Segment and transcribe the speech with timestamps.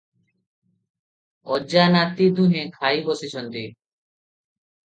[1.57, 3.65] ଅଜା ନାତି ଦୁହେଁ ଖାଇ ବସିଛନ୍ତି।